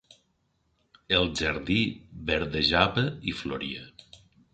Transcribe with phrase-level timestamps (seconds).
[1.17, 1.77] El jardí
[2.31, 3.85] verdejava i floria.